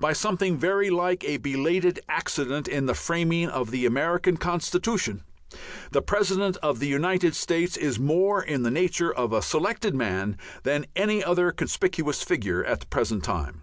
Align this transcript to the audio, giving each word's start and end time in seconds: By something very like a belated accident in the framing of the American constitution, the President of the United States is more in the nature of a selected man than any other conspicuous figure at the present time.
By 0.00 0.14
something 0.14 0.56
very 0.58 0.90
like 0.90 1.22
a 1.22 1.36
belated 1.36 2.00
accident 2.08 2.66
in 2.66 2.86
the 2.86 2.94
framing 2.96 3.48
of 3.48 3.70
the 3.70 3.86
American 3.86 4.36
constitution, 4.36 5.22
the 5.92 6.02
President 6.02 6.56
of 6.56 6.80
the 6.80 6.88
United 6.88 7.36
States 7.36 7.76
is 7.76 7.96
more 7.96 8.42
in 8.42 8.64
the 8.64 8.70
nature 8.72 9.14
of 9.14 9.32
a 9.32 9.42
selected 9.42 9.94
man 9.94 10.36
than 10.64 10.86
any 10.96 11.22
other 11.22 11.52
conspicuous 11.52 12.20
figure 12.24 12.64
at 12.64 12.80
the 12.80 12.86
present 12.86 13.22
time. 13.22 13.62